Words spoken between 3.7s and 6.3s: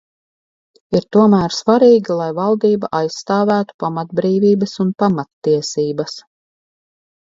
pamatbrīvības un pamattiesības.